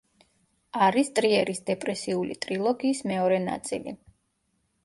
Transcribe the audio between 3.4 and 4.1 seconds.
ნაწილი.